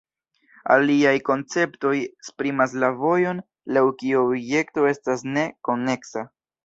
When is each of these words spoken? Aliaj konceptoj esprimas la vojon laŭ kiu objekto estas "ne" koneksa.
Aliaj 0.75 1.11
konceptoj 1.27 1.91
esprimas 2.05 2.73
la 2.85 2.89
vojon 3.03 3.43
laŭ 3.77 3.85
kiu 4.01 4.25
objekto 4.31 4.89
estas 4.93 5.27
"ne" 5.37 5.45
koneksa. 5.69 6.25